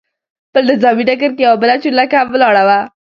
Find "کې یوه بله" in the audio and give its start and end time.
1.37-1.75